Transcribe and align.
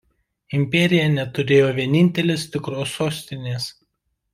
Imperija 0.59 1.03
neturėjo 1.17 1.69
vienintelės 1.83 2.49
tikros 2.57 2.99
sostinės. 3.01 3.75